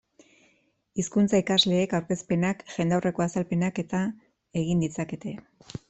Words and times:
Hizkuntza 1.03 1.41
ikasleek 1.43 1.93
aurkezpenak, 1.99 2.65
jendaurreko 2.79 3.27
azalpenak 3.29 3.87
eta 3.87 4.05
egin 4.65 4.87
ditzakete. 4.89 5.41